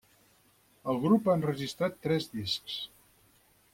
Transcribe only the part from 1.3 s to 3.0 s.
ha enregistrat tres discs.